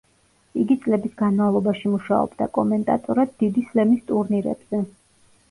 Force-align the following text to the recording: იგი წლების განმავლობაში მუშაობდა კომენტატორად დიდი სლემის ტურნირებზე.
იგი 0.61 0.77
წლების 0.85 1.11
განმავლობაში 1.19 1.91
მუშაობდა 1.91 2.49
კომენტატორად 2.57 3.37
დიდი 3.45 3.65
სლემის 3.69 4.03
ტურნირებზე. 4.11 4.83